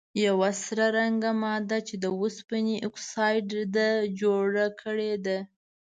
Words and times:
یوه 0.25 0.49
سره 0.63 0.85
رنګې 0.97 1.31
ماده 1.43 1.77
چې 1.87 1.95
د 2.03 2.05
اوسپنې 2.19 2.75
اکسایډ 2.87 3.49
ده 3.75 3.87
جوړه 4.19 4.67
کړي 4.81 5.13
ده. 5.25 5.37